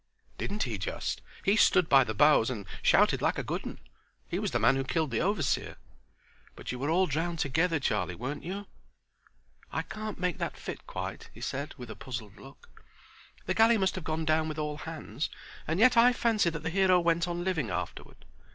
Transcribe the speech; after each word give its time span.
"Didn't 0.39 0.63
he 0.63 0.79
just! 0.79 1.21
He 1.43 1.55
stood 1.55 1.87
by 1.87 2.03
the 2.03 2.15
bows 2.15 2.49
and 2.49 2.65
shouted 2.81 3.21
like 3.21 3.37
a 3.37 3.43
good 3.43 3.63
'un. 3.67 3.79
He 4.27 4.39
was 4.39 4.49
the 4.49 4.57
man 4.57 4.75
who 4.75 4.83
killed 4.83 5.11
the 5.11 5.21
overseer." 5.21 5.75
"But 6.55 6.71
you 6.71 6.79
were 6.79 6.89
all 6.89 7.05
drowned 7.05 7.37
together, 7.37 7.79
Charlie, 7.79 8.15
weren't 8.15 8.43
you?" 8.43 8.65
"I 9.71 9.83
can't 9.83 10.17
make 10.17 10.39
that 10.39 10.57
fit 10.57 10.87
quite," 10.87 11.29
he 11.35 11.39
said 11.41 11.75
with 11.77 11.91
a 11.91 11.95
puzzled 11.95 12.39
look. 12.39 12.83
"The 13.45 13.53
galley 13.53 13.77
must 13.77 13.93
have 13.93 14.03
gone 14.03 14.25
down 14.25 14.47
with 14.47 14.57
all 14.57 14.77
hands 14.77 15.29
and 15.67 15.79
yet 15.79 15.95
I 15.95 16.13
fancy 16.13 16.49
that 16.49 16.63
the 16.63 16.71
hero 16.71 16.99
went 16.99 17.27
on 17.27 17.43
living 17.43 17.69
afterward. 17.69 18.25